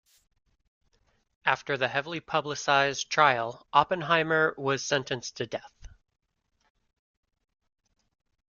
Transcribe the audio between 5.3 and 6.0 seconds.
to death.